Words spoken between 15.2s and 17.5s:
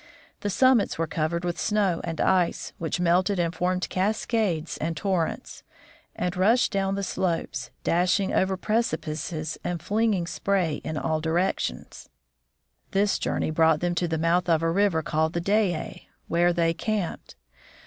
the Dayay, where they camped.